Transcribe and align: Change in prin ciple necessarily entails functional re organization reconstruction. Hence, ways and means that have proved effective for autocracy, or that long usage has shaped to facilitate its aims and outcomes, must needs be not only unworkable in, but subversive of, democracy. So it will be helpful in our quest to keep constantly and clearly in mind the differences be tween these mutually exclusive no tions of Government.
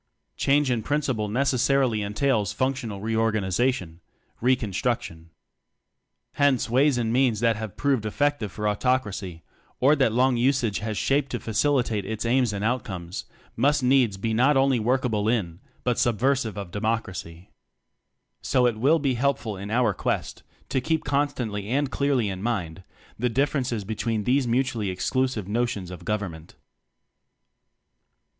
Change 0.35 0.71
in 0.71 0.81
prin 0.81 1.01
ciple 1.01 1.31
necessarily 1.31 2.01
entails 2.01 2.51
functional 2.51 3.01
re 3.01 3.15
organization 3.15 4.01
reconstruction. 4.41 5.29
Hence, 6.31 6.71
ways 6.71 6.97
and 6.97 7.13
means 7.13 7.39
that 7.41 7.55
have 7.57 7.77
proved 7.77 8.03
effective 8.07 8.51
for 8.51 8.67
autocracy, 8.67 9.43
or 9.79 9.95
that 9.95 10.11
long 10.11 10.37
usage 10.37 10.79
has 10.79 10.97
shaped 10.97 11.29
to 11.33 11.39
facilitate 11.39 12.03
its 12.03 12.25
aims 12.25 12.51
and 12.51 12.63
outcomes, 12.65 13.25
must 13.55 13.83
needs 13.83 14.17
be 14.17 14.33
not 14.33 14.57
only 14.57 14.77
unworkable 14.77 15.29
in, 15.29 15.59
but 15.83 15.99
subversive 15.99 16.57
of, 16.57 16.71
democracy. 16.71 17.51
So 18.41 18.65
it 18.65 18.79
will 18.79 18.97
be 18.97 19.13
helpful 19.13 19.55
in 19.55 19.69
our 19.69 19.93
quest 19.93 20.41
to 20.69 20.81
keep 20.81 21.03
constantly 21.03 21.69
and 21.69 21.91
clearly 21.91 22.27
in 22.27 22.41
mind 22.41 22.81
the 23.19 23.29
differences 23.29 23.83
be 23.83 23.93
tween 23.93 24.23
these 24.23 24.47
mutually 24.47 24.89
exclusive 24.89 25.47
no 25.47 25.67
tions 25.67 25.91
of 25.91 26.05
Government. 26.05 26.55